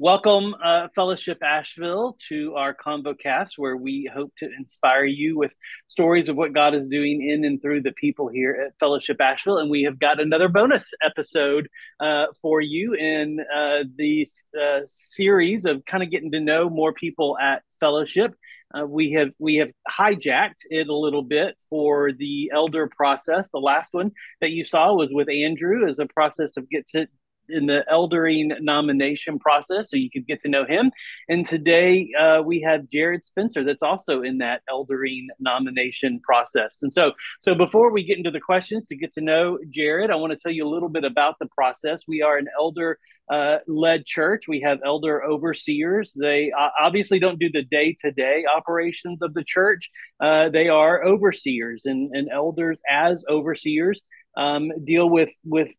[0.00, 5.52] Welcome, uh, Fellowship Asheville, to our ConvoCast, where we hope to inspire you with
[5.88, 9.58] stories of what God is doing in and through the people here at Fellowship Asheville.
[9.58, 15.64] And we have got another bonus episode uh, for you in uh, the uh, series
[15.64, 18.36] of kind of getting to know more people at Fellowship.
[18.72, 23.50] Uh, we have we have hijacked it a little bit for the elder process.
[23.50, 27.08] The last one that you saw was with Andrew as a process of get to
[27.48, 30.90] in the eldering nomination process, so you could get to know him.
[31.28, 36.80] And today uh, we have Jared Spencer, that's also in that eldering nomination process.
[36.82, 40.16] And so, so before we get into the questions to get to know Jared, I
[40.16, 42.02] want to tell you a little bit about the process.
[42.06, 42.98] We are an elder
[43.30, 44.48] uh, led church.
[44.48, 46.16] We have elder overseers.
[46.18, 49.90] They uh, obviously don't do the day to day operations of the church.
[50.18, 54.00] Uh, they are overseers and, and elders as overseers
[54.36, 55.72] um, deal with with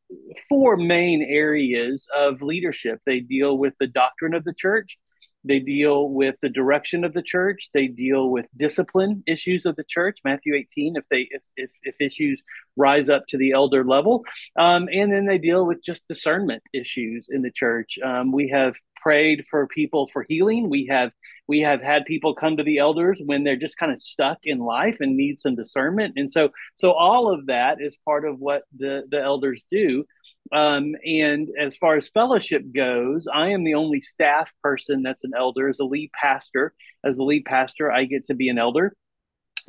[0.48, 3.00] four main areas of leadership.
[3.06, 4.98] They deal with the doctrine of the church.
[5.46, 7.70] They deal with the direction of the church.
[7.74, 10.20] They deal with discipline issues of the church.
[10.26, 12.44] Matthew 18, if they if if, if issues
[12.76, 14.26] rise up to the elder level,
[14.58, 17.98] um, and then they deal with just discernment issues in the church.
[18.04, 20.70] Um, we have prayed for people for healing.
[20.70, 21.12] We have
[21.48, 24.60] we have had people come to the elders when they're just kind of stuck in
[24.60, 26.14] life and need some discernment.
[26.18, 30.06] And so so all of that is part of what the the elders do.
[30.52, 35.32] Um, and as far as fellowship goes, I am the only staff person that's an
[35.38, 36.74] elder as a lead pastor.
[37.04, 38.94] As the lead pastor, I get to be an elder.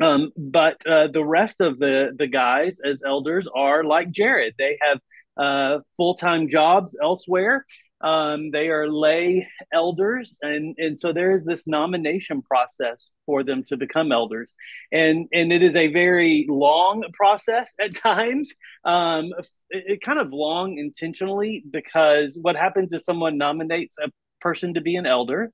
[0.00, 4.54] Um, but uh, the rest of the the guys as elders are like Jared.
[4.58, 5.00] They have
[5.36, 7.66] uh, full time jobs elsewhere.
[8.02, 13.62] Um, they are lay elders, and and so there is this nomination process for them
[13.68, 14.50] to become elders,
[14.90, 18.52] and and it is a very long process at times.
[18.84, 19.32] Um,
[19.68, 24.80] it, it kind of long intentionally because what happens is someone nominates a person to
[24.80, 25.52] be an elder.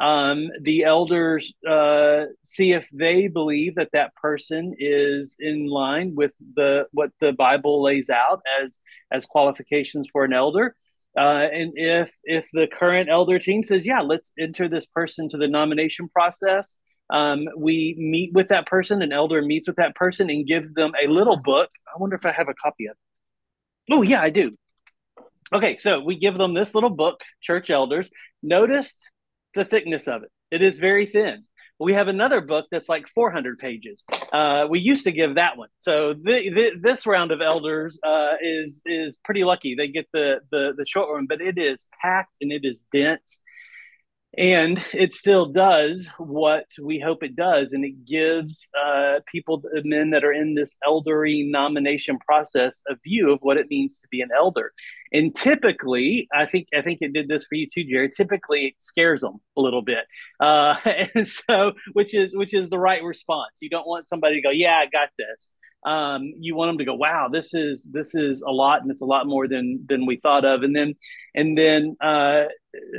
[0.00, 6.32] Um, the elders uh, see if they believe that that person is in line with
[6.56, 8.80] the what the Bible lays out as
[9.12, 10.74] as qualifications for an elder
[11.16, 15.36] uh, and if if the current elder team says, yeah, let's enter this person to
[15.36, 16.76] the nomination process,
[17.10, 19.02] um, we meet with that person.
[19.02, 21.70] An elder meets with that person and gives them a little book.
[21.86, 23.94] I wonder if I have a copy of it.
[23.94, 24.56] Oh yeah, I do.
[25.52, 28.10] Okay, so we give them this little book, Church Elders.
[28.42, 28.98] Notice
[29.54, 30.30] the thickness of it.
[30.50, 31.44] It is very thin.
[31.80, 34.04] We have another book that's like 400 pages.
[34.32, 35.68] Uh, we used to give that one.
[35.80, 39.74] So the, the, this round of elders uh, is is pretty lucky.
[39.74, 43.40] They get the, the the short one, but it is packed and it is dense
[44.36, 50.10] and it still does what we hope it does and it gives uh, people men
[50.10, 54.20] that are in this elderly nomination process a view of what it means to be
[54.20, 54.72] an elder.
[55.12, 58.74] And typically i think i think it did this for you too jerry typically it
[58.78, 60.04] scares them a little bit.
[60.40, 60.76] Uh,
[61.14, 63.52] and so which is which is the right response.
[63.60, 65.50] You don't want somebody to go yeah i got this.
[65.86, 69.02] Um, you want them to go, wow, this is this is a lot, and it's
[69.02, 70.62] a lot more than than we thought of.
[70.62, 70.94] And then
[71.34, 72.44] and then uh,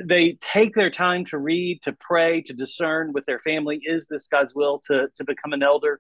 [0.06, 3.80] they take their time to read, to pray, to discern with their family.
[3.84, 6.00] Is this God's will to to become an elder?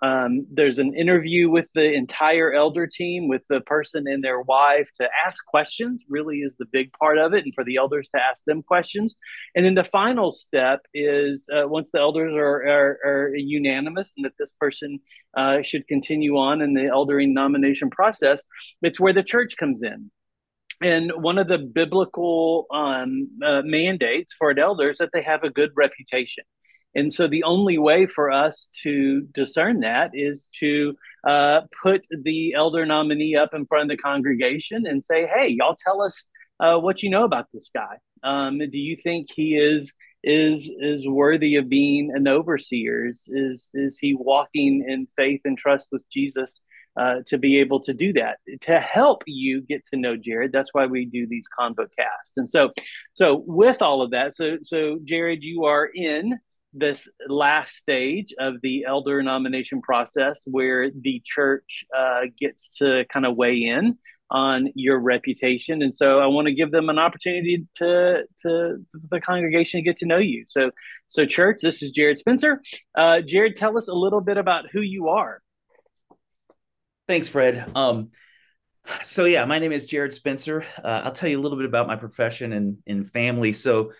[0.00, 4.88] Um, there's an interview with the entire elder team, with the person and their wife
[4.96, 8.20] to ask questions, really is the big part of it, and for the elders to
[8.20, 9.14] ask them questions.
[9.54, 14.24] And then the final step is uh, once the elders are, are, are, unanimous and
[14.24, 15.00] that this person
[15.36, 18.42] uh, should continue on in the eldering nomination process,
[18.82, 20.10] it's where the church comes in.
[20.82, 25.44] And one of the biblical um, uh, mandates for an elder is that they have
[25.44, 26.44] a good reputation.
[26.94, 30.94] And so the only way for us to discern that is to
[31.26, 35.76] uh, put the elder nominee up in front of the congregation and say, "Hey, y'all,
[35.76, 36.24] tell us
[36.60, 37.98] uh, what you know about this guy.
[38.22, 43.06] Um, do you think he is is is worthy of being an overseer?
[43.06, 46.60] Is is, is he walking in faith and trust with Jesus?"
[46.94, 50.52] Uh, to be able to do that to help you get to know Jared.
[50.52, 52.36] That's why we do these convo casts.
[52.36, 52.70] And so,
[53.14, 56.38] so with all of that, so so Jared, you are in
[56.74, 63.26] this last stage of the elder nomination process where the church uh, gets to kind
[63.26, 63.98] of weigh in
[64.30, 68.78] on your reputation and so i want to give them an opportunity to to
[69.10, 70.70] the congregation to get to know you so
[71.06, 72.62] so church this is jared spencer
[72.96, 75.42] uh, jared tell us a little bit about who you are
[77.12, 78.08] thanks fred um,
[79.04, 81.86] so yeah my name is jared spencer uh, i'll tell you a little bit about
[81.86, 83.92] my profession and, and family so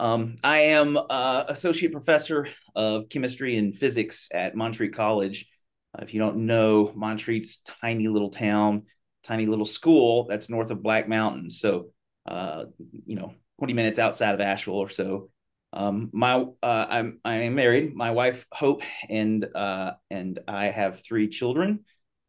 [0.00, 5.48] um, I am uh, associate professor of chemistry and physics at Montreat College.
[5.92, 8.84] Uh, if you don't know, Montreat's tiny little town,
[9.24, 11.50] tiny little school that's north of Black Mountain.
[11.50, 11.90] So,
[12.26, 12.66] uh,
[13.06, 15.30] you know, 20 minutes outside of Asheville or so.
[15.72, 17.94] Um, my uh, I'm I am married.
[17.94, 21.84] My wife Hope and uh, and I have three children,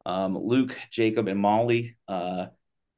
[0.09, 1.95] um, Luke, Jacob, and Molly.
[2.07, 2.47] Uh,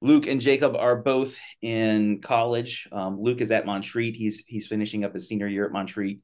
[0.01, 2.87] Luke and Jacob are both in college.
[2.91, 4.15] Um, Luke is at Montreat.
[4.15, 6.19] He's he's finishing up his senior year at Montreat.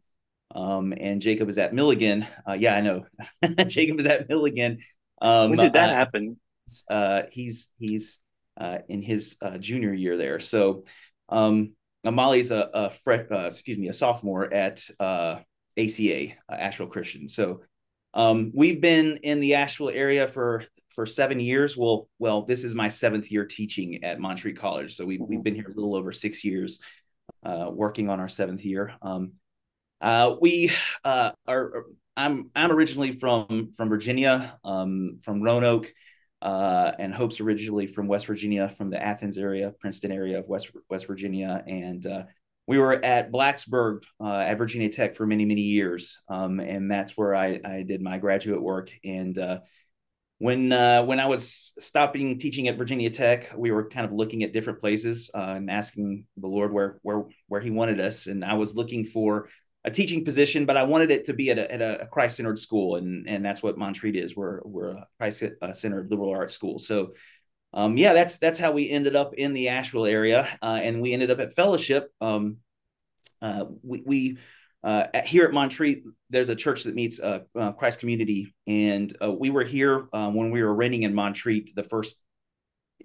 [0.56, 2.26] Um, and Jacob is at Milligan.
[2.48, 3.06] Uh, yeah, I know.
[3.68, 4.80] Jacob is at Milligan.
[5.22, 6.40] Um, when did that uh, happen?
[6.90, 8.20] Uh, he's he's
[8.60, 10.40] uh, in his uh, junior year there.
[10.40, 10.86] So
[11.28, 11.74] um,
[12.04, 15.40] Molly's a, a fre- uh, excuse me a sophomore at uh,
[15.78, 17.28] ACA Asheville Christian.
[17.28, 17.62] So
[18.14, 20.64] um, we've been in the Asheville area for
[20.98, 21.78] for seven years.
[21.78, 24.96] Well, well, this is my seventh year teaching at Montreat College.
[24.96, 26.80] So we've we've been here a little over six years,
[27.46, 28.96] uh, working on our seventh year.
[29.04, 29.34] Um,
[30.02, 30.72] uh, we
[31.04, 31.86] uh, are.
[32.18, 35.94] I'm I'm originally from from Virginia, um, from Roanoke,
[36.42, 40.72] uh, and Hope's originally from West Virginia, from the Athens area, Princeton area of West
[40.90, 42.24] West Virginia, and uh,
[42.66, 47.16] we were at Blacksburg uh, at Virginia Tech for many many years, um, and that's
[47.16, 48.90] where I I did my graduate work.
[49.06, 49.60] And uh,
[50.40, 54.44] when uh, when I was stopping teaching at Virginia Tech, we were kind of looking
[54.44, 58.46] at different places uh, and asking the Lord where where where He wanted us, and
[58.46, 59.50] I was looking for
[59.84, 62.60] a teaching position, but I wanted it to be at a, at a Christ centered
[62.60, 64.36] school, and and that's what Montreat is.
[64.36, 65.44] We're we're a Christ
[65.74, 66.78] centered liberal arts school.
[66.78, 67.14] So,
[67.74, 71.14] um, yeah, that's that's how we ended up in the Asheville area, uh, and we
[71.14, 72.12] ended up at Fellowship.
[72.22, 72.58] Um,
[73.42, 74.38] uh, we, we
[74.88, 79.14] uh, at, here at Montreat, there's a church that meets uh, uh, Christ Community, and
[79.22, 82.22] uh, we were here um, when we were renting in Montreat the first,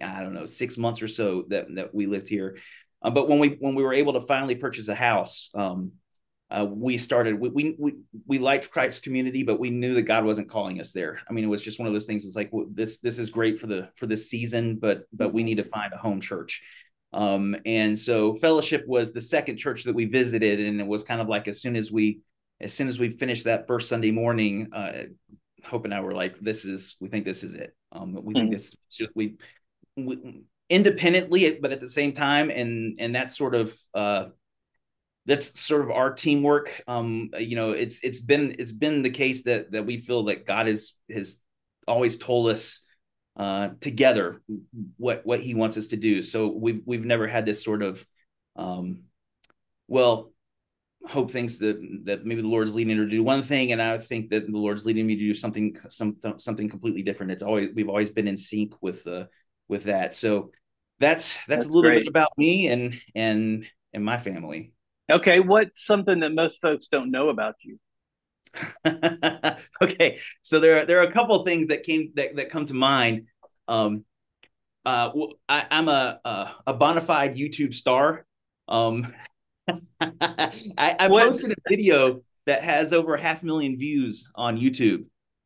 [0.01, 2.57] I don't know, six months or so that that we lived here.
[3.01, 5.91] but when we when we were able to finally purchase a house, um,
[6.49, 7.93] uh, we started we, we, we
[8.27, 11.19] we liked Christ community, but we knew that God wasn't calling us there.
[11.29, 12.23] I mean, it was just one of those things.
[12.23, 15.43] It's like well, this this is great for the for this season, but but we
[15.43, 16.61] need to find a home church.
[17.13, 21.21] Um, and so Fellowship was the second church that we visited, and it was kind
[21.21, 22.21] of like as soon as we
[22.59, 25.03] as soon as we finished that first Sunday morning, uh,
[25.63, 27.75] Hope and I were like, "This is we think this is it.
[27.91, 28.33] Um, we mm-hmm.
[28.33, 28.75] think this
[29.15, 29.35] we,
[29.95, 34.25] we independently, but at the same time, and and that sort of uh,
[35.25, 36.81] that's sort of our teamwork.
[36.87, 40.45] Um, you know, it's it's been it's been the case that that we feel that
[40.45, 41.37] God has has
[41.87, 42.82] always told us
[43.35, 44.41] uh, together
[44.97, 46.23] what what He wants us to do.
[46.23, 48.05] So we've we've never had this sort of,
[48.55, 49.03] um,
[49.87, 50.31] well,
[51.05, 53.97] hope thinks that that maybe the Lord's leading her to do one thing, and I
[53.97, 57.31] think that the Lord's leading me to do something some something completely different.
[57.31, 59.25] It's always we've always been in sync with uh
[59.67, 60.13] with that.
[60.13, 60.51] So
[60.99, 62.03] that's that's, that's a little great.
[62.03, 64.73] bit about me and and and my family.
[65.11, 67.77] Okay, what's something that most folks don't know about you?
[69.81, 72.65] okay, so there are there are a couple of things that came that, that come
[72.65, 73.27] to mind.
[73.67, 74.05] Um,
[74.85, 75.11] uh,
[75.47, 78.25] I, am a, a a bona fide YouTube star.
[78.67, 79.13] Um,
[80.01, 85.05] I, I posted a video that has over half a million views on YouTube.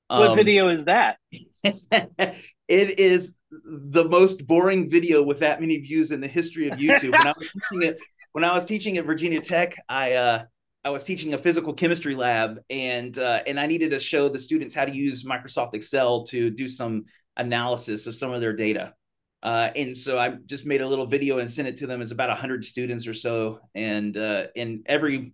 [0.10, 1.18] Um, what video is that?
[1.64, 7.12] it is the most boring video with that many views in the history of YouTube.
[7.12, 8.00] When I was teaching it
[8.32, 10.44] when I was teaching at Virginia Tech, I uh,
[10.88, 14.40] I was teaching a physical chemistry lab, and uh, and I needed to show the
[14.40, 18.94] students how to use Microsoft Excel to do some analysis of some of their data.
[19.44, 22.02] Uh, and so I just made a little video and sent it to them.
[22.02, 25.34] It's about hundred students or so, and uh, and every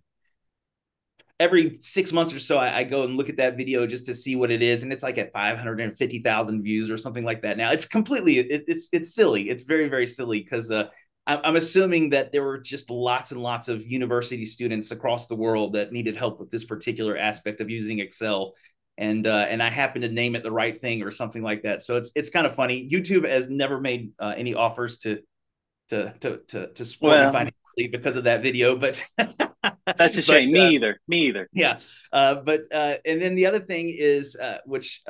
[1.38, 4.14] every six months or so, I, I, go and look at that video just to
[4.14, 6.98] see what it is, and it's like at five hundred and fifty thousand views or
[6.98, 7.56] something like that.
[7.56, 9.48] Now it's completely it, it's it's silly.
[9.48, 10.88] It's very very silly because uh,
[11.26, 15.72] I'm assuming that there were just lots and lots of university students across the world
[15.72, 18.54] that needed help with this particular aspect of using Excel,
[18.98, 21.80] and uh, and I happened to name it the right thing or something like that.
[21.80, 22.90] So it's it's kind of funny.
[22.90, 25.20] YouTube has never made uh, any offers to
[25.88, 29.02] to to to to support well, me financially because of that video, but
[29.96, 30.50] that's a shame.
[30.50, 31.00] But, me uh, either.
[31.08, 31.48] Me either.
[31.54, 31.78] Yeah.
[32.12, 35.02] Uh, but uh, and then the other thing is uh, which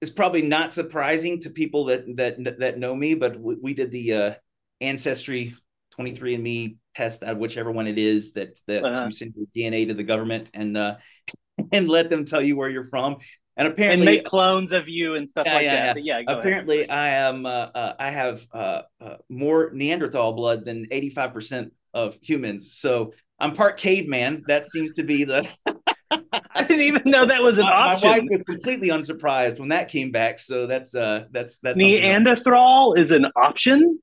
[0.00, 3.90] is probably not surprising to people that that that know me, but we, we did
[3.90, 4.36] the
[4.80, 5.54] ancestry
[5.98, 9.04] 23andme test out whichever one it is that that uh-huh.
[9.06, 10.96] you send your dna to the government and uh
[11.72, 13.16] and let them tell you where you're from
[13.58, 16.04] and apparently and make clones of you and stuff yeah, like yeah, that.
[16.04, 16.90] Yeah, yeah apparently ahead.
[16.90, 22.78] I am uh, uh, I have uh, uh, more Neanderthal blood than 85% of humans.
[22.78, 24.44] So I'm part caveman.
[24.46, 25.48] That seems to be the
[26.10, 28.08] I didn't even know that was an option.
[28.08, 30.38] My wife was completely unsurprised when that came back.
[30.38, 33.98] So that's uh that's that's Neanderthal is an option.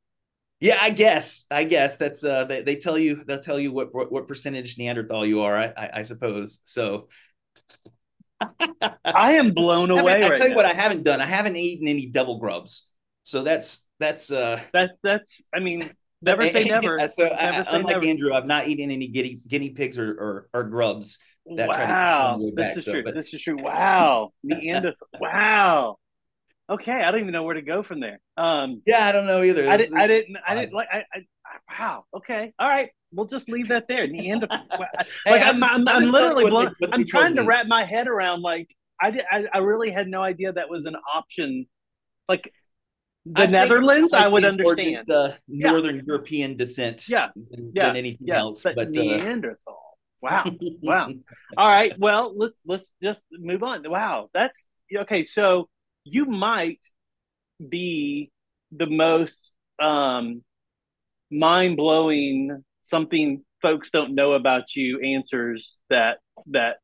[0.59, 1.45] Yeah, I guess.
[1.51, 4.77] I guess that's uh they, they tell you they'll tell you what, what, what percentage
[4.77, 6.59] Neanderthal you are, I, I, I suppose.
[6.63, 7.07] So
[9.03, 10.23] I am blown away.
[10.23, 10.55] I, right tell you now.
[10.57, 11.21] what I haven't done.
[11.21, 12.87] I haven't eaten any double grubs.
[13.23, 15.89] So that's that's uh that that's I mean
[16.21, 16.99] never say never.
[17.13, 18.05] so never I, unlike never.
[18.05, 21.19] Andrew, I've not eaten any guinea guinea pigs or or, or grubs.
[21.55, 23.03] That wow, this back, is so, true.
[23.03, 23.13] But...
[23.13, 23.61] This is true.
[23.61, 25.07] Wow, Neanderthal.
[25.19, 25.97] wow.
[26.69, 28.19] Okay, I don't even know where to go from there.
[28.37, 29.69] Um, yeah, I don't know either.
[29.69, 30.37] I, did, I didn't.
[30.47, 30.87] I didn't like.
[30.91, 31.25] I, I,
[31.79, 32.05] wow.
[32.15, 32.53] Okay.
[32.57, 32.89] All right.
[33.11, 34.07] We'll just leave that there.
[34.07, 34.65] Neanderthal.
[34.79, 34.89] like
[35.25, 36.73] hey, I'm, I'm, I'm, I'm literally blown.
[36.91, 38.67] I'm trying to wrap my head around like
[38.99, 39.25] I did.
[39.31, 41.67] I, I really had no idea that was an option.
[42.27, 42.51] Like
[43.25, 45.05] the I Netherlands, I would understand.
[45.07, 46.01] the Northern yeah.
[46.07, 48.39] European descent, yeah, than, yeah, than anything yeah.
[48.39, 48.63] else.
[48.63, 49.57] But, but uh, Neanderthal.
[49.67, 49.71] Uh...
[50.21, 50.45] Wow,
[50.81, 51.11] wow.
[51.57, 51.93] All right.
[51.99, 53.87] Well, let's let's just move on.
[53.87, 55.23] Wow, that's okay.
[55.23, 55.69] So
[56.05, 56.79] you might
[57.69, 58.31] be
[58.71, 60.43] the most um,
[61.31, 66.77] mind blowing something folks don't know about you answers that that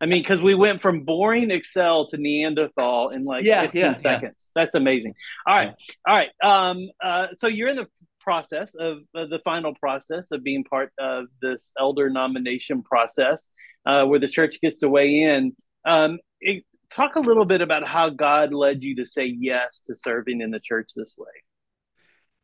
[0.00, 3.96] I mean, because we went from boring Excel to Neanderthal in like yeah, 15 yeah,
[3.96, 4.50] seconds.
[4.54, 4.62] Yeah.
[4.62, 5.14] That's amazing.
[5.46, 5.74] All right.
[6.06, 6.30] All right.
[6.42, 7.88] Um, uh, so you're in the
[8.20, 13.48] process of uh, the final process of being part of this elder nomination process
[13.86, 15.54] uh, where the church gets to weigh in.
[15.86, 19.94] Um, it, talk a little bit about how God led you to say yes to
[19.94, 21.32] serving in the church this way.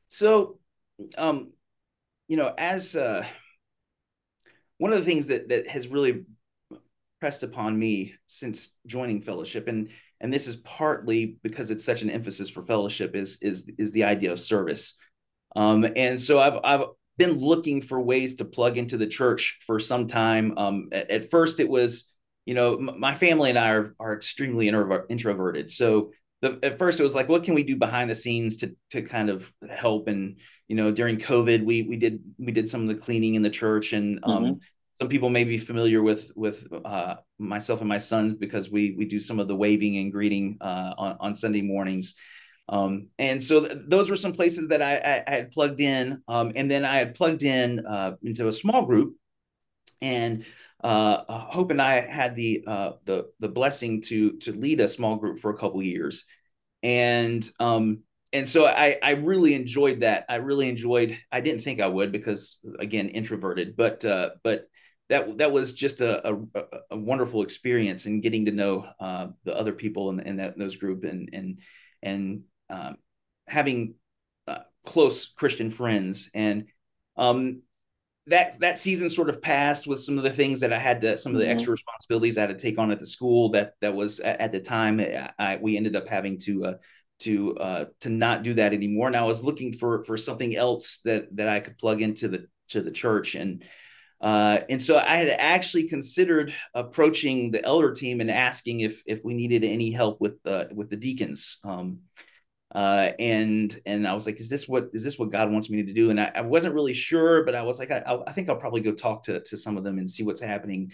[0.09, 0.59] So,
[1.17, 1.53] um,
[2.29, 3.25] you know, as uh,
[4.79, 6.25] one of the things that that has really
[7.21, 9.91] pressed upon me since joining fellowship and
[10.23, 14.05] and this is partly because it's such an emphasis for fellowship is is is the
[14.05, 14.95] idea of service
[15.55, 16.85] um, and so i've i've
[17.19, 21.31] been looking for ways to plug into the church for some time um, at, at,
[21.31, 22.07] first it was
[22.47, 25.71] you know m- my family and i are, are extremely intro- introverted.
[25.71, 28.75] So the, at first it was like what can we do behind the scenes to
[28.91, 30.09] to kind of help?
[30.09, 33.43] And you know during covid we we did we did some of the cleaning in
[33.43, 34.53] the church and um, mm-hmm.
[34.95, 39.05] some people may be familiar with with uh, myself and my sons because we we
[39.05, 42.15] do some of the waving and greeting uh, on on Sunday mornings.
[42.71, 46.23] Um, and so th- those were some places that I, I, I had plugged in,
[46.29, 49.17] um, and then I had plugged in uh, into a small group,
[50.01, 50.45] and
[50.83, 55.17] uh, Hope and I had the uh, the the blessing to to lead a small
[55.17, 56.25] group for a couple years,
[56.83, 58.01] and um,
[58.33, 60.25] and so I I really enjoyed that.
[60.29, 61.19] I really enjoyed.
[61.31, 64.69] I didn't think I would because again introverted, but uh, but
[65.11, 66.39] that that was just a, a,
[66.93, 70.77] a wonderful experience in getting to know uh, the other people in, in that those
[70.77, 71.61] group and and
[72.03, 72.97] and um,
[73.47, 73.95] having
[74.47, 76.67] uh, close Christian friends and
[77.17, 77.63] um,
[78.31, 81.19] that that season sort of passed with some of the things that I had to
[81.19, 81.53] some of the mm-hmm.
[81.53, 84.53] extra responsibilities I had to take on at the school that that was at, at
[84.53, 85.01] the time
[85.39, 86.75] I, we ended up having to uh,
[87.21, 91.01] to uh, to not do that anymore and I was looking for for something else
[91.05, 93.65] that that I could plug into the to the church and
[94.21, 99.25] uh, and so I had actually considered approaching the elder team and asking if if
[99.25, 101.59] we needed any help with uh, with the deacons.
[101.65, 102.01] Um,
[102.75, 105.83] uh, and and I was like, is this what is this what God wants me
[105.83, 106.11] to do?
[106.11, 108.81] And I, I wasn't really sure, but I was like, I, I, think I'll probably
[108.81, 110.93] go talk to to some of them and see what's happening.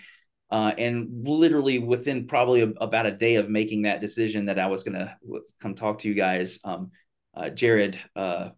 [0.50, 4.68] Uh, and literally within probably a, about a day of making that decision that I
[4.68, 5.18] was gonna
[5.60, 6.92] come talk to you guys, um,
[7.34, 8.50] uh, Jared uh,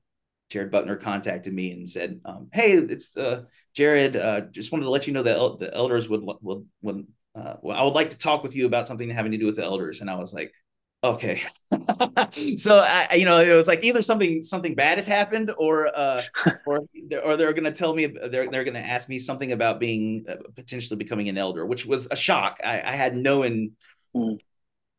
[0.50, 3.44] Jared Butner contacted me and said, um, "Hey, it's uh,
[3.75, 4.16] Jared.
[4.16, 7.76] Uh, just wanted to let you know that el- the elders would would would well,
[7.76, 10.00] I would like to talk with you about something having to do with the elders."
[10.00, 10.52] And I was like,
[11.02, 11.43] "Okay."
[12.57, 16.23] so I, you know, it was like either something something bad has happened, or uh,
[16.67, 16.81] or
[17.25, 20.25] or they're going to tell me they're they're going to ask me something about being
[20.28, 22.61] uh, potentially becoming an elder, which was a shock.
[22.64, 23.73] I, I had no in.
[24.14, 24.38] Mm.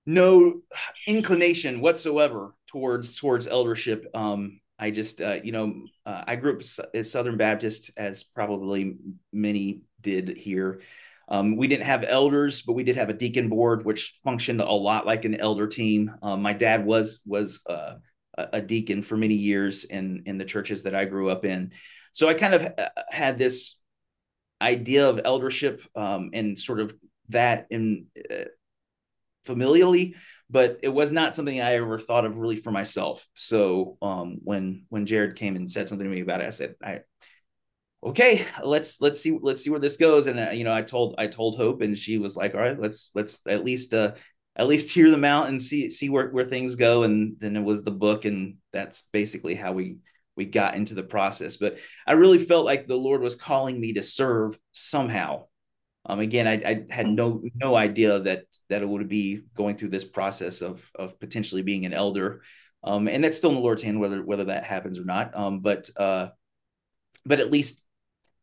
[0.06, 0.62] No
[1.06, 4.08] inclination whatsoever towards towards eldership.
[4.15, 6.62] Um, I just, uh, you know, uh, I grew up
[6.94, 8.96] as Southern Baptist, as probably
[9.34, 10.79] many did here.
[11.29, 14.71] Um, we didn't have elders, but we did have a deacon board, which functioned a
[14.71, 16.12] lot like an elder team.
[16.21, 17.95] Um, my dad was was uh,
[18.38, 21.71] a deacon for many years in in the churches that I grew up in,
[22.13, 23.79] so I kind of uh, had this
[24.62, 26.93] idea of eldership um, and sort of
[27.29, 28.45] that in uh,
[29.48, 30.15] familially
[30.50, 33.25] but it was not something I ever thought of really for myself.
[33.33, 36.75] So um, when when Jared came and said something to me about it, I said,
[36.83, 37.01] "I
[38.03, 41.15] okay, let's let's see let's see where this goes." And uh, you know, I told
[41.18, 44.13] I told Hope, and she was like, "All right, let's let's at least uh,
[44.56, 47.63] at least hear them out and see see where where things go." And then it
[47.63, 49.98] was the book, and that's basically how we
[50.36, 51.58] we got into the process.
[51.58, 51.77] But
[52.08, 55.46] I really felt like the Lord was calling me to serve somehow
[56.06, 59.89] um, again, I, I, had no no idea that that it would be going through
[59.89, 62.41] this process of of potentially being an elder,
[62.84, 65.36] um, and that's still in the Lord's hand whether whether that happens or not.
[65.38, 66.29] Um, but uh,
[67.25, 67.86] but at least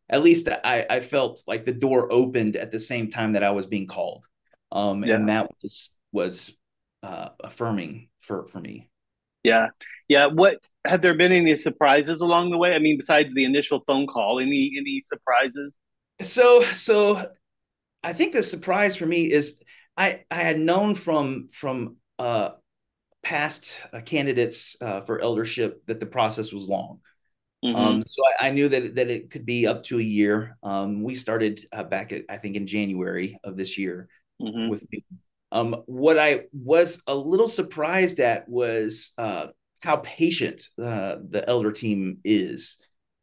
[0.09, 3.51] at least I, I felt like the door opened at the same time that I
[3.51, 4.27] was being called,
[4.73, 5.15] um, yeah.
[5.15, 6.55] and that was was
[7.03, 8.89] uh, affirming for for me.
[9.43, 9.69] Yeah.
[10.09, 10.27] Yeah.
[10.27, 12.75] What have there been any surprises along the way?
[12.75, 15.75] I mean, besides the initial phone call, any any surprises?
[16.21, 17.31] So so
[18.03, 19.61] I think the surprise for me is
[19.97, 22.51] I I had known from from uh
[23.23, 27.01] past uh, candidates uh, for eldership that the process was long.
[27.67, 27.77] Mm-hmm.
[27.77, 30.57] Um, so I, I, knew that that it could be up to a year.
[30.63, 34.09] Um, we started uh, back at I think in January of this year
[34.41, 34.69] mm-hmm.
[34.69, 34.85] with
[35.51, 39.49] um, what I was a little surprised at was uh,
[39.83, 42.81] how patient uh, the elder team is.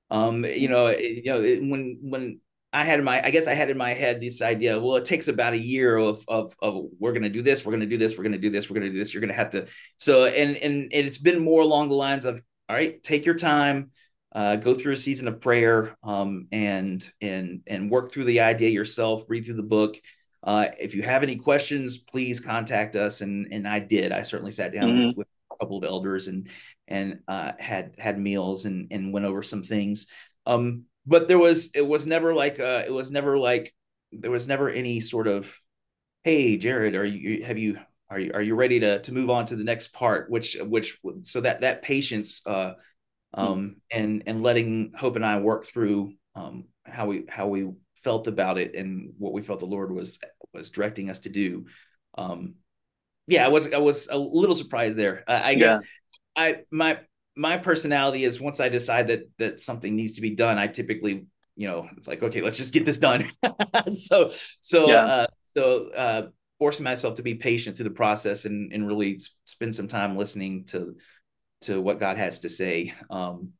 [0.10, 2.40] Um, you know, you know when when
[2.74, 4.80] I had in my I guess I had in my head this idea.
[4.80, 7.72] Well, it takes about a year of of, of we're going to do this, we're
[7.72, 9.14] going to do this, we're going to do this, we're going to do this.
[9.14, 9.68] You're going to have to.
[9.98, 13.92] So and and it's been more along the lines of all right, take your time.
[14.34, 18.70] Uh, go through a season of prayer um, and and and work through the idea
[18.70, 19.24] yourself.
[19.28, 19.98] Read through the book,
[20.44, 23.22] uh, if you have any questions, please contact us.
[23.22, 24.12] And and I did.
[24.12, 25.08] I certainly sat down mm-hmm.
[25.10, 26.50] with, with, a couple of elders and
[26.88, 30.08] and uh, had had meals and and went over some things.
[30.46, 33.74] Um, but there was it was never like uh, it was never like
[34.12, 35.48] there was never any sort of
[36.24, 37.78] hey Jared, are you have you
[38.10, 40.30] are you are you ready to to move on to the next part?
[40.30, 42.74] Which which so that that patience uh,
[43.34, 44.00] um, mm-hmm.
[44.00, 47.72] and and letting Hope and I work through um, how we how we
[48.04, 50.20] felt about it and what we felt the Lord was
[50.54, 51.66] was directing us to do.
[52.18, 52.56] Um,
[53.28, 55.24] yeah, I was I was a little surprised there.
[55.28, 56.44] I, I guess yeah.
[56.44, 57.00] I my
[57.36, 61.25] my personality is once I decide that that something needs to be done, I typically
[61.56, 63.30] you know it's like okay, let's just get this done.
[63.92, 65.06] so so yeah.
[65.06, 66.28] uh, so uh,
[66.60, 70.66] forcing myself to be patient through the process and and really spend some time listening
[70.66, 70.96] to
[71.63, 72.93] to what God has to say.
[73.10, 73.53] Um,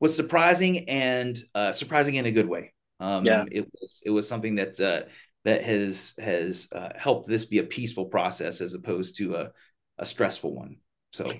[0.00, 2.72] was surprising and uh, surprising in a good way.
[2.98, 5.08] Um, yeah, it was it was something that uh,
[5.44, 9.50] that has has uh, helped this be a peaceful process as opposed to a,
[9.98, 10.76] a stressful one.
[11.12, 11.30] So,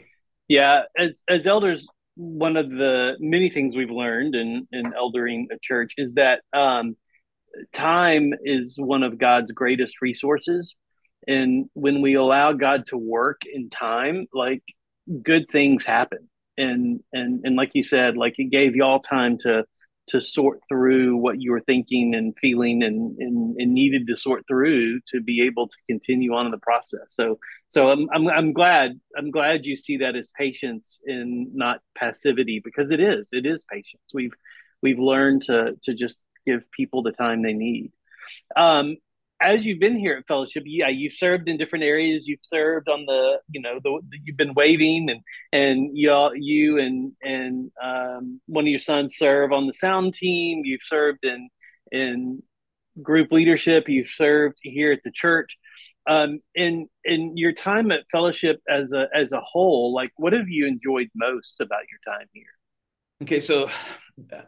[0.49, 5.59] yeah, as as elders, one of the many things we've learned in in eldering a
[5.61, 6.97] church is that um,
[7.73, 10.75] time is one of God's greatest resources,
[11.27, 14.63] and when we allow God to work in time, like
[15.23, 19.65] good things happen and and and like you said like it gave y'all time to
[20.09, 24.45] to sort through what you were thinking and feeling and, and, and needed to sort
[24.49, 27.05] through to be able to continue on in the process.
[27.09, 31.81] So, so I'm, I'm, I'm glad, I'm glad you see that as patience and not
[31.97, 34.03] passivity because it is, it is patience.
[34.13, 34.35] We've,
[34.83, 37.93] we've learned to, to just give people the time they need.
[38.57, 38.97] Um,
[39.43, 42.27] as you've been here at Fellowship, yeah, you've served in different areas.
[42.27, 45.21] You've served on the, you know, the, you've been waving, and
[45.53, 50.63] and you you and and um, one of your sons serve on the sound team.
[50.65, 51.49] You've served in
[51.91, 52.43] in
[53.03, 53.89] group leadership.
[53.89, 55.57] You've served here at the church.
[56.09, 60.49] Um, in in your time at Fellowship as a as a whole, like what have
[60.49, 62.45] you enjoyed most about your time here?
[63.23, 63.71] Okay, so.
[64.33, 64.43] Uh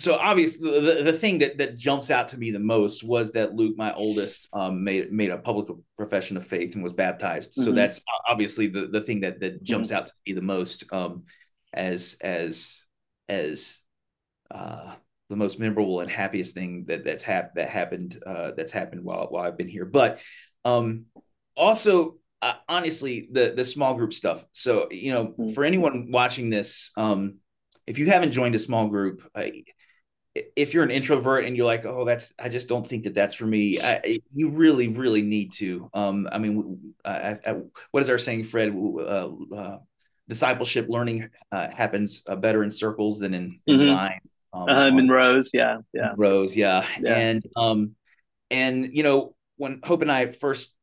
[0.00, 3.54] so obviously the, the thing that that jumps out to me the most was that
[3.54, 7.52] Luke, my oldest, um, made made a public profession of faith and was baptized.
[7.52, 7.64] Mm-hmm.
[7.64, 9.98] So that's obviously the the thing that that jumps mm-hmm.
[9.98, 11.24] out to me the most um,
[11.72, 12.84] as as
[13.28, 13.78] as
[14.50, 14.94] uh,
[15.28, 19.26] the most memorable and happiest thing that that's hap- that happened uh, that's happened while
[19.28, 19.84] while I've been here.
[19.84, 20.20] But
[20.64, 21.06] um,
[21.56, 24.44] also uh, honestly the the small group stuff.
[24.52, 25.50] So you know, mm-hmm.
[25.50, 27.36] for anyone watching this, um,
[27.86, 29.42] if you haven't joined a small group, uh,
[30.34, 33.34] if you're an introvert and you're like, oh, that's I just don't think that that's
[33.34, 33.80] for me.
[33.80, 35.90] I, you really, really need to.
[35.92, 37.56] Um, I mean, I, I,
[37.90, 38.74] what is our saying, Fred?
[38.74, 39.78] Uh, uh,
[40.28, 43.80] discipleship learning uh, happens uh, better in circles than in, mm-hmm.
[43.80, 44.20] in line.
[44.52, 46.86] Um, um, in rows, yeah, yeah, rows, yeah.
[47.00, 47.94] yeah, and um,
[48.50, 50.74] and you know when Hope and I first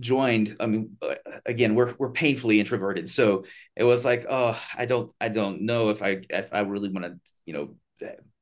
[0.00, 4.84] joined i mean uh, again we're we're painfully introverted so it was like oh i
[4.84, 7.74] don't i don't know if i if i really want to you know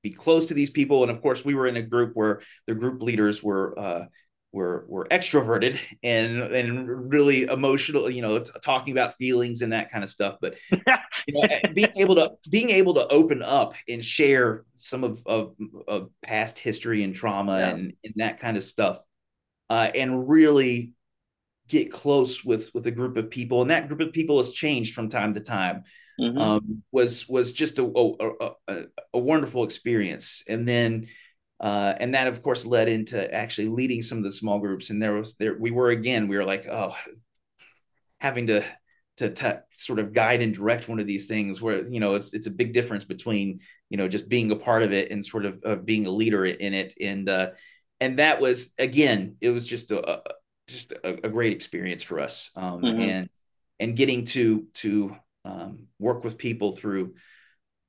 [0.08, 1.02] be close to these people.
[1.02, 4.04] And of course, we were in a group where the group leaders were uh,
[4.52, 8.08] were were extroverted and and really emotional.
[8.08, 10.36] You know, t- talking about feelings and that kind of stuff.
[10.40, 15.22] But you know, being able to being able to open up and share some of
[15.26, 15.56] of,
[15.88, 17.68] of past history and trauma yeah.
[17.70, 19.00] and and that kind of stuff,
[19.70, 20.92] uh, and really
[21.68, 24.94] get close with with a group of people and that group of people has changed
[24.94, 25.82] from time to time
[26.20, 26.38] mm-hmm.
[26.38, 28.82] um, was was just a, a, a,
[29.14, 30.42] a, wonderful experience.
[30.48, 31.08] And then
[31.60, 34.90] uh, and that of course led into actually leading some of the small groups.
[34.90, 36.94] And there was there we were again we were like oh
[38.18, 38.64] having to
[39.18, 42.34] to, to sort of guide and direct one of these things where you know it's
[42.34, 45.46] it's a big difference between you know just being a part of it and sort
[45.46, 47.48] of uh, being a leader in it and uh,
[48.00, 50.22] and that was again it was just a,
[50.68, 52.50] just a, a, great experience for us.
[52.56, 53.00] Um, mm-hmm.
[53.00, 53.30] and
[53.78, 57.14] and getting to to um, work with people through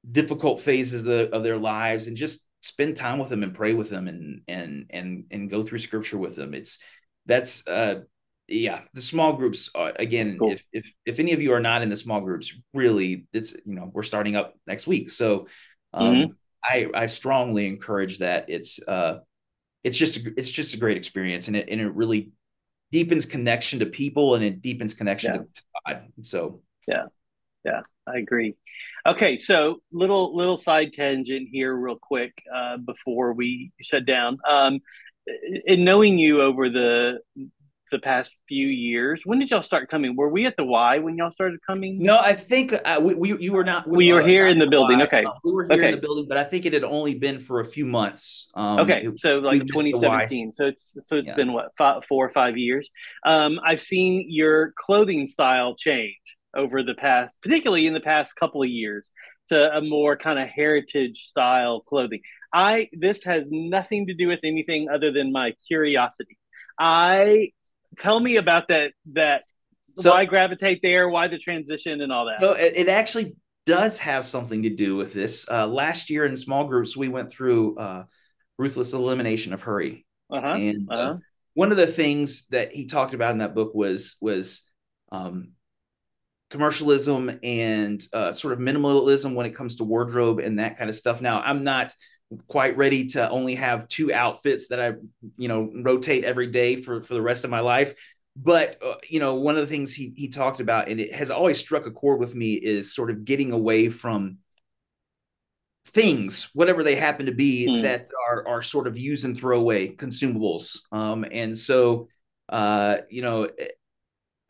[0.09, 3.73] difficult phases of, the, of, their lives and just spend time with them and pray
[3.73, 6.53] with them and and and and go through scripture with them.
[6.53, 6.79] It's
[7.25, 8.01] that's uh
[8.47, 10.53] yeah the small groups uh, again cool.
[10.53, 13.75] if, if if any of you are not in the small groups really it's you
[13.75, 15.47] know we're starting up next week so
[15.93, 16.31] um mm-hmm.
[16.63, 19.17] i i strongly encourage that it's uh
[19.83, 22.31] it's just it's just a great experience and it and it really
[22.91, 25.39] deepens connection to people and it deepens connection yeah.
[25.39, 26.07] to, to God.
[26.21, 27.05] So yeah,
[27.67, 28.55] yeah, I agree.
[29.05, 34.39] Okay, so little little side tangent here, real quick, uh, before we shut down.
[34.49, 34.79] Um,
[35.65, 37.19] in knowing you over the
[37.91, 39.21] the past few years.
[39.23, 40.15] When did y'all start coming?
[40.15, 42.03] Were we at the Y when y'all started coming?
[42.03, 43.87] No, I think uh, we, we you were not.
[43.87, 45.01] We, we were here in the building.
[45.01, 45.89] Okay, uh, we were here okay.
[45.89, 48.49] in the building, but I think it had only been for a few months.
[48.55, 50.53] Um, okay, it, so like 2017.
[50.53, 51.35] So it's so it's yeah.
[51.35, 52.89] been what five, four or five years.
[53.25, 56.15] Um, I've seen your clothing style change
[56.55, 59.09] over the past, particularly in the past couple of years,
[59.49, 62.21] to a more kind of heritage style clothing.
[62.53, 66.37] I this has nothing to do with anything other than my curiosity.
[66.79, 67.51] I
[67.97, 69.43] tell me about that that
[69.97, 73.97] so, why gravitate there why the transition and all that so it, it actually does
[73.97, 77.77] have something to do with this uh, last year in small groups we went through
[77.77, 78.03] uh,
[78.57, 80.53] ruthless elimination of hurry uh-huh.
[80.55, 81.17] and uh, uh-huh.
[81.53, 84.61] one of the things that he talked about in that book was was
[85.11, 85.53] um,
[86.49, 90.95] commercialism and uh, sort of minimalism when it comes to wardrobe and that kind of
[90.95, 91.93] stuff now i'm not
[92.47, 94.93] quite ready to only have two outfits that I,
[95.37, 97.95] you know, rotate every day for for the rest of my life.
[98.35, 101.31] But uh, you know, one of the things he he talked about, and it has
[101.31, 104.37] always struck a chord with me, is sort of getting away from
[105.87, 107.83] things, whatever they happen to be, mm.
[107.83, 110.77] that are are sort of use and throw away consumables.
[110.91, 112.09] Um, and so,
[112.49, 113.49] uh, you know,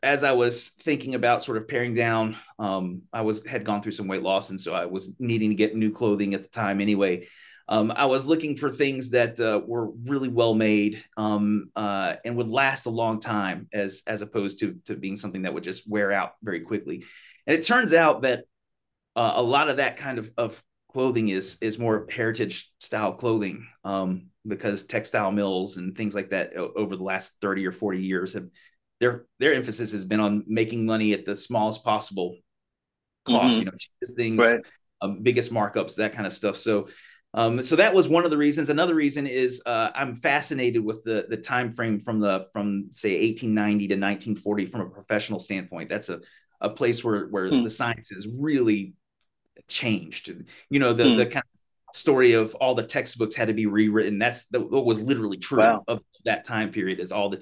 [0.02, 3.92] as I was thinking about sort of paring down, um, I was had gone through
[3.92, 6.80] some weight loss, and so I was needing to get new clothing at the time
[6.80, 7.26] anyway.
[7.70, 12.36] Um, I was looking for things that uh, were really well made um, uh, and
[12.36, 15.88] would last a long time, as as opposed to to being something that would just
[15.88, 17.04] wear out very quickly.
[17.46, 18.44] And it turns out that
[19.16, 23.66] uh, a lot of that kind of, of clothing is is more heritage style clothing
[23.84, 28.34] um, because textile mills and things like that over the last 30 or 40 years
[28.34, 28.48] have
[29.00, 32.36] their their emphasis has been on making money at the smallest possible
[33.26, 33.58] cost mm-hmm.
[33.58, 34.60] you know cheapest things right.
[35.02, 36.88] um, biggest markups that kind of stuff so
[37.34, 38.70] um, so that was one of the reasons.
[38.70, 43.10] Another reason is uh, I'm fascinated with the the time frame from the from say
[43.10, 45.90] 1890 to 1940 from a professional standpoint.
[45.90, 46.20] That's a
[46.60, 47.64] a place where where hmm.
[47.64, 48.94] the sciences really
[49.68, 50.32] changed.
[50.70, 51.16] You know the hmm.
[51.16, 54.18] the kind of story of all the textbooks had to be rewritten.
[54.18, 55.84] That's the, what was literally true wow.
[55.86, 56.98] of that time period.
[56.98, 57.36] Is all the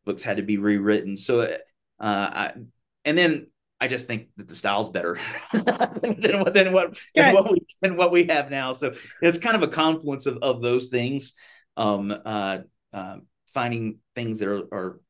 [0.00, 1.16] textbooks had to be rewritten.
[1.16, 1.50] So, uh,
[2.00, 2.52] I,
[3.04, 3.46] and then
[3.80, 5.18] I just think that the style's better
[5.52, 8.72] than, what, than what than what we than what we have now.
[8.72, 11.34] So it's kind of a confluence of, of those things.
[11.76, 12.58] Um, uh,
[12.92, 13.16] uh,
[13.54, 15.00] finding things that are, are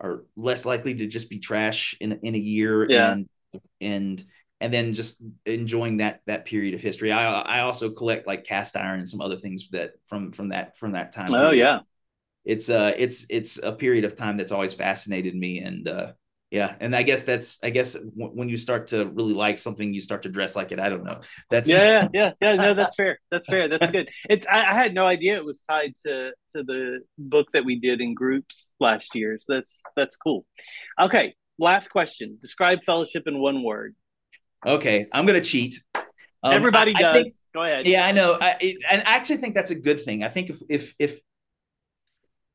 [0.00, 3.12] are less likely to just be trash in in a year, yeah.
[3.12, 3.28] and
[3.80, 4.24] and
[4.60, 7.12] and then just enjoying that that period of history.
[7.12, 10.76] I I also collect like cast iron and some other things that from from that
[10.76, 11.28] from that time.
[11.30, 11.58] Oh period.
[11.58, 11.78] yeah,
[12.44, 16.12] it's uh it's it's a period of time that's always fascinated me and uh
[16.50, 19.92] yeah and i guess that's i guess w- when you start to really like something
[19.92, 21.20] you start to dress like it i don't know.
[21.50, 24.08] That's yeah yeah yeah no that's fair that's fair that's good.
[24.28, 27.78] It's I, I, had no idea it was tied to to the book that we
[27.78, 30.44] did in groups last year so that's that's cool.
[31.00, 32.38] Okay last question.
[32.40, 33.94] Describe fellowship in one word.
[34.66, 35.82] Okay i'm gonna cheat.
[36.42, 37.16] Um, everybody I, does.
[37.16, 37.86] I think, go ahead.
[37.86, 38.38] Yeah i know.
[38.40, 40.24] I, it, and i actually think that's a good thing.
[40.24, 41.20] I think if if if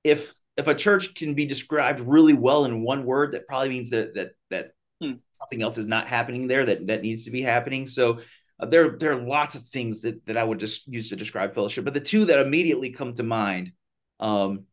[0.06, 3.90] if if a church can be described really well in one word, that probably means
[3.90, 5.14] that that that hmm.
[5.34, 7.88] something else is not happening there that that needs to be happening.
[7.88, 8.20] So
[8.60, 11.56] uh, there there are lots of things that that I would just use to describe
[11.56, 13.72] fellowship, but the two that immediately come to mind,
[14.20, 14.66] um,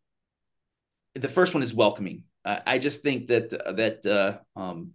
[1.15, 2.25] the first one is welcoming.
[2.45, 4.93] Uh, I just think that uh, that uh, um,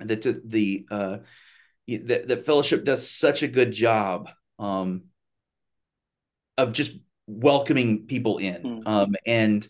[0.00, 1.18] that the uh,
[1.86, 5.04] that, that fellowship does such a good job um,
[6.58, 8.82] of just welcoming people in mm.
[8.86, 9.66] um, and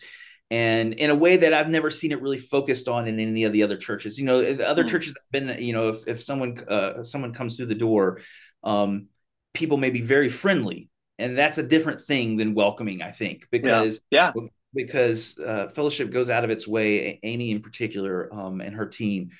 [0.51, 3.53] and in a way that I've never seen it really focused on in any of
[3.53, 4.19] the other churches.
[4.19, 4.89] You know, the other mm.
[4.89, 8.21] churches have been, you know, if, if someone uh, someone comes through the door,
[8.63, 9.09] um,
[9.53, 10.89] people may be very friendly,
[11.19, 13.03] and that's a different thing than welcoming.
[13.03, 14.47] I think because yeah, yeah.
[14.75, 19.31] because uh, fellowship goes out of its way, Amy in particular, um, and her team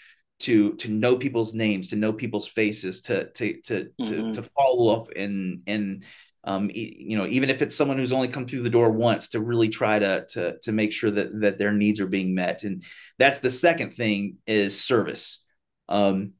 [0.41, 4.31] to to know people's names, to know people's faces, to to to mm-hmm.
[4.31, 6.05] to, to follow up and and
[6.47, 9.41] um, you know, even if it's someone who's only come through the door once, to
[9.41, 12.65] really try to to to make sure that that their needs are being met.
[12.65, 12.85] And
[13.19, 15.43] that's the second thing is service.
[15.89, 16.33] Um,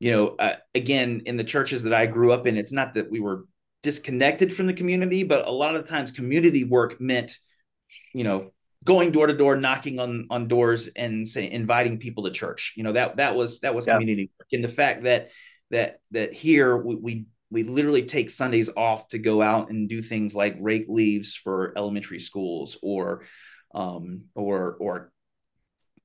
[0.00, 3.08] you know, uh, again, in the churches that I grew up in, it's not that
[3.08, 3.44] we were
[3.84, 7.38] disconnected from the community, but a lot of times community work meant,
[8.12, 8.52] you know,
[8.84, 12.74] going door to door, knocking on on doors and say inviting people to church.
[12.76, 13.94] You know, that that was that was yeah.
[13.94, 14.48] community work.
[14.52, 15.30] And the fact that
[15.70, 20.00] that that here we, we we literally take Sundays off to go out and do
[20.00, 23.24] things like rake leaves for elementary schools or
[23.74, 25.12] um, or or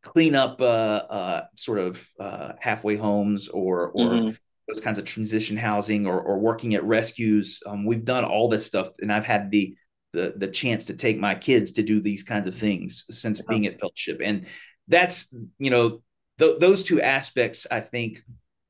[0.01, 0.63] clean up uh,
[1.09, 4.29] uh, sort of uh, halfway homes or or mm-hmm.
[4.67, 7.61] those kinds of transition housing or, or working at rescues.
[7.65, 9.75] Um, we've done all this stuff, and I've had the
[10.11, 13.65] the the chance to take my kids to do these kinds of things since being
[13.67, 14.47] at fellowship, and
[14.89, 16.01] that's you know
[16.39, 18.21] th- those two aspects I think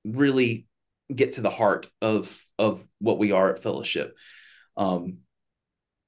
[0.06, 0.68] really
[1.14, 4.16] get to the heart of of what we are at fellowship.
[4.76, 5.20] Um,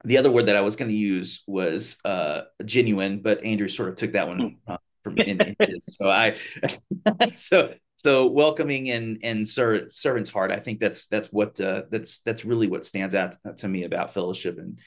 [0.05, 3.89] the other word that I was going to use was uh, genuine, but Andrew sort
[3.89, 5.97] of took that one uh, from in, in his.
[5.99, 6.37] So I,
[7.33, 10.51] so so welcoming and and ser- servant's heart.
[10.51, 14.13] I think that's that's what uh, that's that's really what stands out to me about
[14.13, 14.79] fellowship and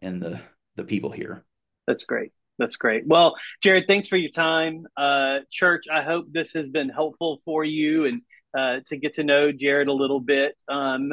[0.00, 0.40] and the
[0.76, 1.44] the people here.
[1.86, 2.32] That's great.
[2.58, 3.06] That's great.
[3.06, 4.86] Well, Jared, thanks for your time.
[4.94, 8.20] Uh, church, I hope this has been helpful for you and
[8.56, 10.56] uh, to get to know Jared a little bit.
[10.68, 11.12] Um,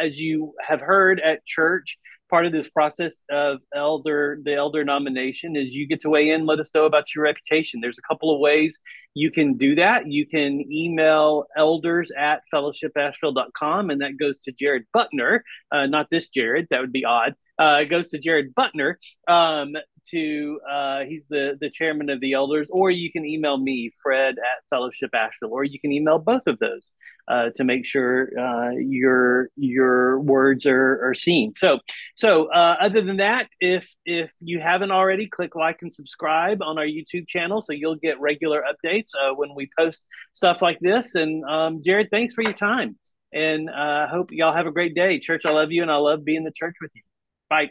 [0.00, 5.56] as you have heard at church, part of this process of elder the elder nomination
[5.56, 8.34] is you get to weigh in let us know about your reputation there's a couple
[8.34, 8.78] of ways
[9.14, 14.84] you can do that you can email elders at fellowshipasheville.com and that goes to jared
[14.92, 19.74] buckner uh, not this jared that would be odd uh, goes to jared buckner um,
[20.10, 24.36] to uh, he's the the chairman of the elders, or you can email me, Fred
[24.38, 26.90] at Fellowship Asheville, or you can email both of those
[27.28, 31.54] uh, to make sure uh, your your words are, are seen.
[31.54, 31.80] So
[32.14, 36.78] so uh, other than that, if if you haven't already, click like and subscribe on
[36.78, 41.14] our YouTube channel so you'll get regular updates uh, when we post stuff like this.
[41.14, 42.96] And um, Jared, thanks for your time,
[43.32, 45.42] and I hope y'all have a great day, church.
[45.44, 47.02] I love you, and I love being the church with you.
[47.48, 47.70] Bye.